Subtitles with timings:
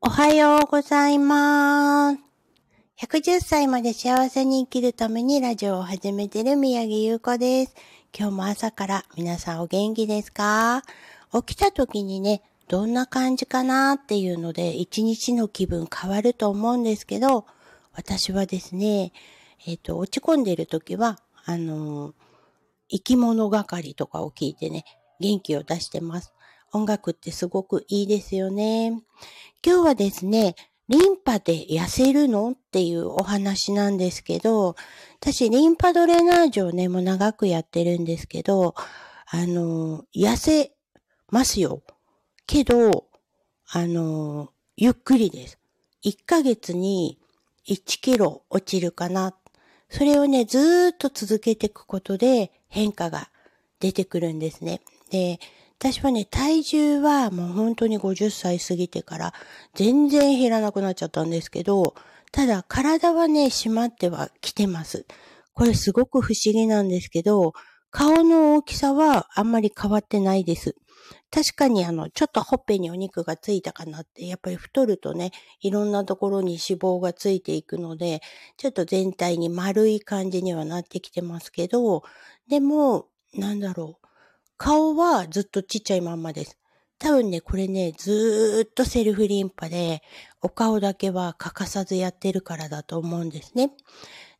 [0.00, 2.18] おはようございます。
[3.04, 7.74] 110歳まで幸せに生きるためにラジオを始めている宮城優子です。
[8.16, 10.84] 今日も朝から皆さんお元気ですか？
[11.32, 17.44] 起きた時にね、どんな感じかなっていうので、一日の気分変わると思うんですけど、
[17.92, 19.12] 私はですね、
[19.66, 22.12] えっ、ー、と、落ち込んでる時は、あのー、
[22.88, 24.84] 生き物係とかを聞いてね、
[25.18, 26.32] 元気を出してます。
[26.72, 29.02] 音楽ってすごくいいですよね。
[29.64, 30.54] 今日はですね、
[30.88, 34.74] リンパで痩せるのっていうお話なんですけど、
[35.20, 38.74] 私リンパドレナージュをね、もう長くやってるんですけど、
[39.26, 40.72] あの、痩せ
[41.30, 41.82] ますよ。
[42.46, 43.06] けど、
[43.70, 45.58] あの、ゆっくりです。
[46.04, 47.18] 1ヶ月に
[47.68, 49.34] 1キロ落ちるかな。
[49.90, 53.30] それをね、ずーっと続けていくことで変化が
[53.80, 54.80] 出てくるんですね。
[55.10, 55.38] で、
[55.80, 59.34] 私はね、体重はもう本当に50歳過ぎてから
[59.74, 61.94] 全然減らなくなっちゃったんですけど、
[62.32, 65.06] ただ体はね、締まってはきてます。
[65.54, 67.52] これすごく不思議なんですけど、
[67.90, 70.74] 顔の大きさはあんまり変わってないです。
[71.30, 78.20] 確かにあの、ちょっとほっぺにお肉がついたかなって、やっぱり太るとね、いろんなところに脂肪がついていくので、
[78.56, 82.02] ちょっと全体に丸い感じにはなってきてますけど、
[82.48, 84.07] でも、なんだろう。
[84.58, 86.58] 顔はずっとちっちゃいまんまです。
[86.98, 90.02] 多分ね、これね、ずーっとセルフリンパで、
[90.42, 93.70] お顔だけは欠かさずやってるからだと思うんですね。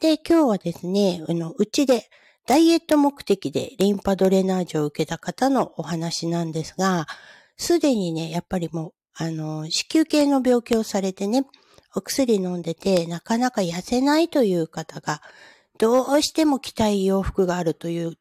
[0.00, 2.10] で、今日はですね、あの、うちで
[2.46, 7.06] ダイエット目的でリンパドレナージを受けた方のお話なんですが、
[7.56, 11.46] すでにね、やっぱりもう、あの、子宮系の病気をされてね、
[11.94, 15.22] お薬飲んでて、なかなか痩せないという方が、
[15.78, 18.12] どうしても着たい洋服があると言っ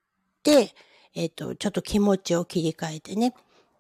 [0.44, 0.74] て、
[1.16, 3.34] えっ、ー、と、ちょっと気持ちを切り替えてね、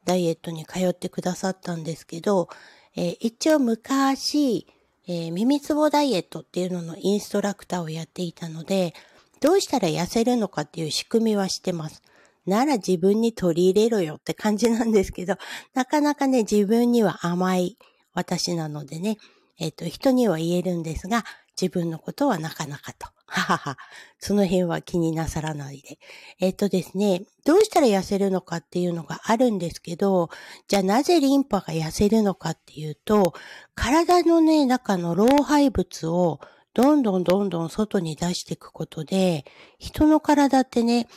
[0.06, 2.50] ダイエットに通ってくださったんですけど、
[2.96, 4.68] えー、一応昔、
[5.08, 8.94] えー、耳つぼダイエットっていうののインストラクターをやっていたので、
[9.40, 12.04] どうしたら痩せるのかっていう仕組みは知ってます。
[12.46, 15.36] なら自分に取り入れろよって感じなんですけど、
[15.74, 17.78] なかなかね、自分には甘い
[18.14, 19.18] 私なのでね、
[19.60, 21.24] えっ、ー、と、人には言えるんですが、
[21.60, 23.08] 自分のことはなかなかと。
[23.32, 23.78] ははは。
[24.20, 25.98] その辺は気になさらないで。
[26.40, 30.30] えっとですね、どうしたら痩せるのかっていうのがあるんですけど、
[30.68, 33.34] じゃあなぜリンパが痩せるのかっていうと、
[33.74, 36.42] 体のね、中の老廃物を
[36.74, 39.46] どんどんどんどん外に出していくことで、
[39.80, 41.08] 人の体ってね、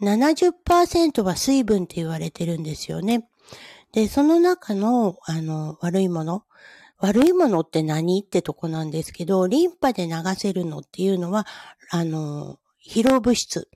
[0.00, 3.28] 70%は水分って言われてるんですよね。
[3.92, 6.44] で、その中の、あの、悪いもの、
[7.00, 11.46] 悪いものって何ってとこなんですけど、リンパで流せるのっていうのは、
[11.90, 13.68] あの、疲労物質。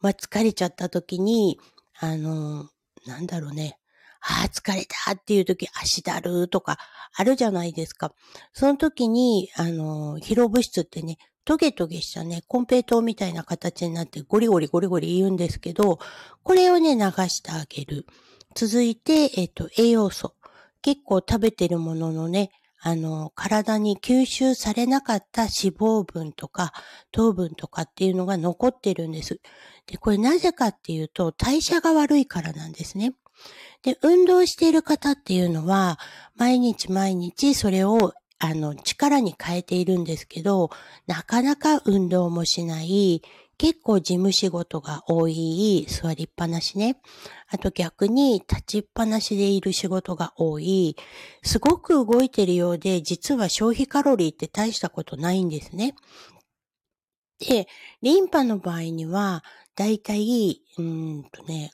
[0.00, 1.58] まあ、疲れちゃった時に、
[1.98, 2.68] あの、
[3.06, 3.78] なんだろうね。
[4.20, 6.78] ああ、疲れたっていう時、足だるとか、
[7.14, 8.12] あるじゃないですか。
[8.52, 15.98] その時に、あの、疲労物質ってね、トゲトゲしたね、コンペイトみたいな形になってゴリゴリゴリゴリ言うんですけど、
[16.42, 18.06] これをね、流してあげる。
[18.54, 20.34] 続いて、えっ、と、栄養素。
[20.82, 22.50] 結構食べてるもののね、
[22.80, 26.72] あの、体に吸収されなかった脂肪分とか
[27.10, 29.40] 糖分とかっていうのが残ってるんです。
[29.86, 33.14] で、これなぜかっていうと代謝が悪いからなんですね。
[33.82, 35.98] で、運動している方っていうのは、
[36.36, 40.70] 毎日毎日それをあの、力に変えているんですけど、
[41.08, 43.22] なかなか運動もしない、
[43.58, 47.00] 結構事務仕事が多い、座りっぱなしね。
[47.48, 50.96] あと逆に立ちっぱなしでいる仕事が多い。
[51.42, 55.96] すごく動いてるようで、実は消費カロリーって大したことないんですね。
[57.40, 57.66] で、
[58.00, 59.42] リンパの場合には、
[59.74, 61.72] だいたい、うんとね、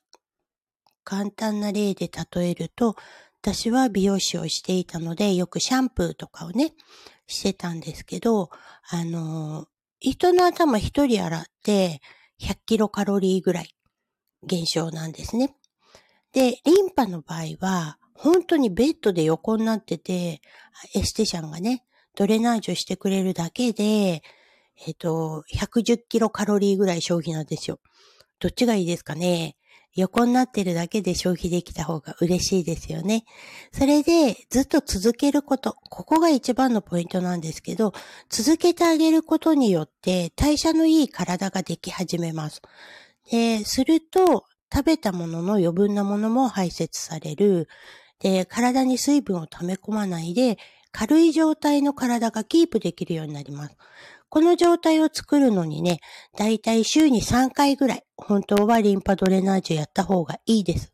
[1.05, 2.97] 簡単な例で例えると、
[3.43, 6.73] 私は美容師をしていたので、よくシャンプーとかをね、
[7.27, 8.49] してたんですけど、
[8.89, 9.67] あの、
[10.13, 12.03] 人の頭一人洗って
[12.39, 13.75] 100キロカロリーぐらい
[14.43, 15.57] 減少なんですね。
[16.35, 20.43] で、リンパの場合は、本当にベッドで横になってて、
[20.95, 21.85] エステシャンがね、
[22.15, 24.23] ドレナージュしてくれるだけで、
[24.87, 27.81] えっ、と、110キロカロリーぐらい消費なんですよ。
[28.41, 29.57] どっちがいいですかね？
[29.94, 33.25] 横になってるだけで消費できた方が嬉しいですよね。
[33.73, 37.93] それでずっと続けること、ここが一番のポイントなんですけど、
[38.29, 42.61] 続けてあげることによって代謝のいい体ができ始めます。
[43.31, 47.69] で、すると食べたものの余分なものも排泄される。
[48.19, 50.58] で、体に水分を溜め込まないで、
[50.90, 53.76] 軽い状態の体がキープできるようになります。
[54.35, 56.01] この状態を作るのにね、
[56.37, 60.93] だいたい週に3回ぐらい、本当はリンパドレナージュやった方がいいです。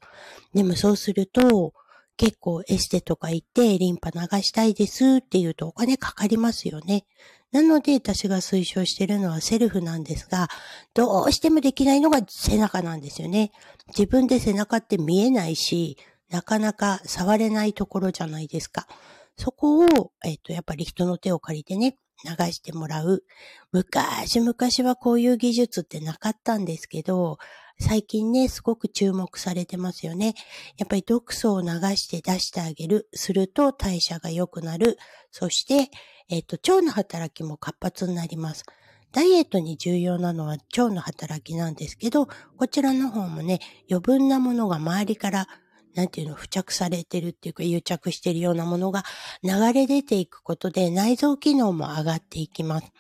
[0.53, 1.73] でもそうすると、
[2.19, 7.07] 結構エステとか行ってリンパ流したいですって言うとお金かかりますよね。
[7.51, 10.49] なので私が推奨してるのはセルフなんですが、
[10.93, 13.53] どうしてもできないのが背中なんですよね。
[13.89, 15.97] 自分で背中って見えないし、
[16.29, 18.87] なかなか触れないところじゃないですか。
[19.37, 23.25] そこを、えっ、と、やっぱり人の手を借りてね、流してもらう。
[23.73, 27.39] 昔々はこういう技術ってなかったんですけど、
[27.79, 30.35] 最近ね、すごく注目されてますよね。
[30.77, 33.09] やっぱり毒素を流して出してあげる。
[33.15, 34.99] すると代謝が良くなる。
[35.31, 35.91] そして、
[36.29, 38.65] えっ、と、腸の働きも活発になります。
[39.13, 43.61] ダイエットに重要なのは腸の働きなんですけど、こちらの方もね、
[43.91, 45.49] 余分なものが周りから
[45.95, 49.05] なんていうの、付着されてるっていうか、癒着してるようなものが
[49.43, 52.93] 流れ出ていくことで内臓機能も上がっていきます。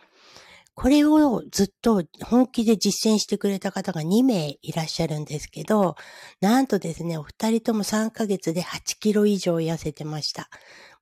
[0.74, 5.96] これをずっと本気で実践してくれた方が2名いらっしゃるんですけど、
[6.40, 10.48] なんとですね、お二人とも3ヶ月で8キロ以上痩せてました。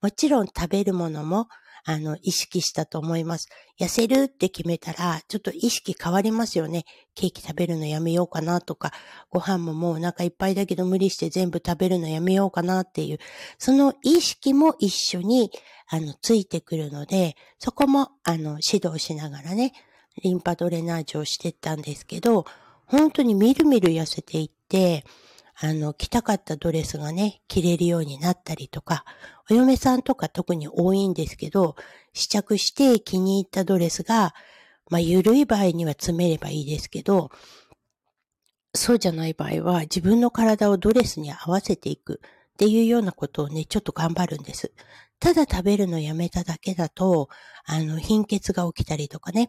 [0.03, 1.47] もちろん食べるものも
[1.91, 3.49] あの、意識したと思います。
[3.81, 6.85] 痩せるって決めたら、ちょっと意識変わりますよね。
[7.15, 8.93] ケーキ食べるのやめようかなとか、
[9.31, 13.19] ご飯ももうお腹いっぱいだけど無理して全部食べるのやめようかなっていう、
[13.57, 15.51] その意識も一緒に、
[15.89, 19.73] あの、ついてくるので、そこも、あの、指導しながらね、
[20.23, 22.45] リンパドレナージュをしてったんですけど、
[22.85, 25.07] 本当にみるみる痩せていって、
[25.61, 29.05] あの、着たかったドレスがね、着れるようになったりとか、
[29.51, 31.75] お嫁さんとか特に多いんですけど、
[32.13, 34.35] 試着して気に入ったドレスが、
[34.89, 37.31] まあ、緩い場合には詰めればいいですけど、
[38.75, 44.73] そうじゃない場合は自分の体をドレスに合わせていくっていうようなことをね、ちょっと頑張るんです。
[45.19, 47.29] ただ食べるのやめただけだと、
[47.65, 49.49] あの、貧血が起きたりとかね、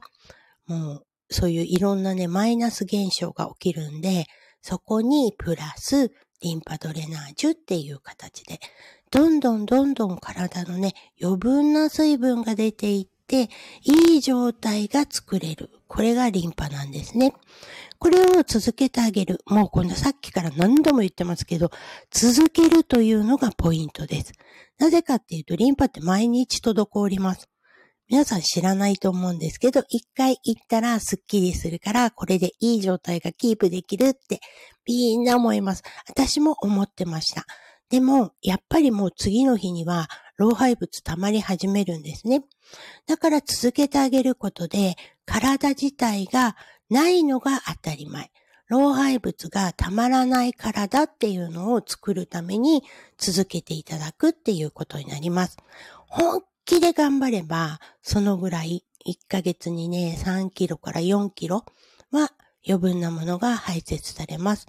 [0.65, 4.25] もう、そういういろんなね、マイナス現象が起きるんで、
[4.61, 6.11] そこにプラス
[6.41, 8.59] リンパドレナージュっていう形で、
[9.11, 13.49] どんどんどんどん体のね、余分な水分が出ていって、
[13.83, 15.69] いい状態が作れる。
[15.87, 17.33] これがリンパなんですね。
[17.97, 19.41] これを続けてあげる。
[19.45, 21.71] もうこのさっきから何度も言ってますけど、
[22.11, 24.33] 続けるというのがポイントです。
[24.77, 27.49] なぜかっていうと、リンパって毎日滞ります。
[28.09, 34.39] 皆さん知らないと思うんですけど、一回行ったらスッキリするから、これでいい状態がキープできるって
[34.87, 35.83] みんな思います。
[36.07, 37.45] 私も思ってました。
[37.91, 40.07] でも、やっぱりもう次の日には
[40.37, 42.43] 老廃物溜まり始めるんですね。
[43.05, 44.95] だから続けてあげることで、
[45.25, 46.55] 体自体が
[46.89, 48.31] ないのが当たり前。
[48.69, 52.83] 老廃物がたまらない体っていうのを作るために
[53.19, 55.57] 続けていただくっていうことになります。
[56.07, 61.65] 本気で頑張れば、そのぐらい、1ヶ月にね、3キロから4キロ
[62.11, 62.31] は
[62.63, 64.67] 余分なものが排泄されます。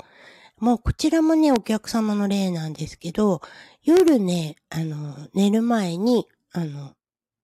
[0.58, 3.42] もうこちらもね、お客様の例なんですけど、
[3.82, 6.94] 夜ね、あの、寝る前に、あの、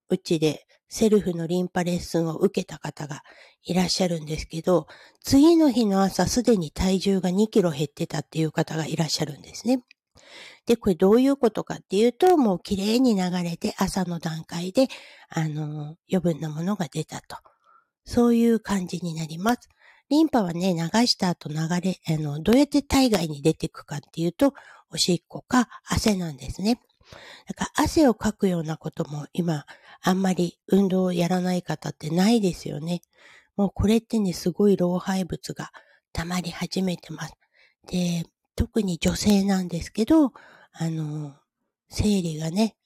[0.08, 3.24] うちでセルフのリンパレッスンを受けた方が
[3.62, 4.86] いらっしゃるんですけど、
[5.22, 9.82] 次の日の朝すでに体重が2キロ減ってたっていう方がいらっしゃるんですね。
[10.66, 14.88] で、これどういうことかっていうと、もう綺麗に流れて朝の段階で、
[15.28, 17.36] あの、余分なものが出たと。
[18.04, 19.68] そういう感じになります。
[20.08, 24.54] リンパはね、流した後流れ、あの、どうやって体外に出ていくかっていうと、
[24.90, 26.80] おしっこか汗なんですね。
[27.48, 29.64] だから汗をかくようなことも今、
[30.02, 33.02] あんまり運動をやらない方ってないですよね。
[33.56, 35.72] もうこれってね、すごい老廃物が
[36.12, 37.34] 溜まり始めてます。
[37.88, 38.24] で、
[38.56, 40.32] 特に女性なんですけど、
[40.72, 41.34] あの、
[41.88, 42.76] 生理がね、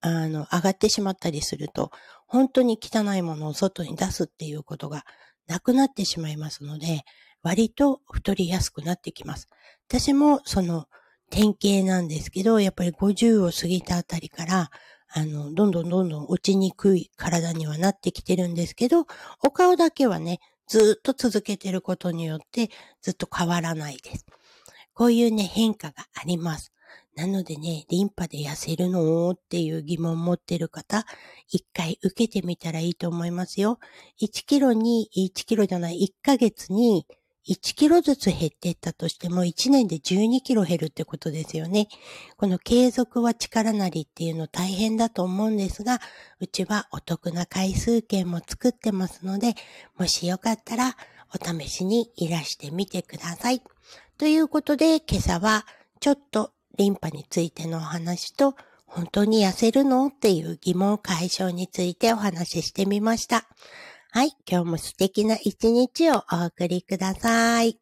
[0.00, 1.90] あの、上がってしまったりすると、
[2.26, 5.04] 本当に汚いものを外に出すっていうことが
[5.46, 7.02] なくなってしまいますので、
[7.42, 9.48] 割と太りやすくなってきます。
[9.88, 10.86] 私もその
[11.30, 14.70] 典型なんですけど、やっぱり50を過ぎたあたりから、
[15.08, 19.06] あの、どんどんどんどん落ちにくい体にはなってきてるんですけど、
[19.42, 22.70] お顔だけはね、ずっと続けてることによって
[23.02, 24.26] ずっと変わらないです。
[24.94, 26.72] こういうね、変化があります。
[27.16, 31.04] なのでね、リンパで痩せるのっていう疑問持ってる方、
[31.48, 33.78] 一回受けてみたらいいと思いますよ。
[34.20, 37.06] 1キロに、1キロじゃない、1ヶ月に
[37.46, 41.88] 1キロずつ減っていったとしても1年で12キロ減るってことですよね。
[42.38, 46.00] この継続は力なりっていうの大変だと思うんですが、
[46.40, 49.54] うちはお得な回数券も作ってますので、
[49.98, 50.96] もしよかったら
[51.34, 53.62] お試しにいらしてみてください。
[54.18, 55.66] ということで、今朝は
[56.00, 58.54] ちょっとリンパについてのお話と、
[58.86, 60.06] 本当に痩せるの？
[60.06, 63.48] っていう疑問解消についてお話ししてみました。
[64.12, 67.80] はい、今日も素敵な一日をお送りください。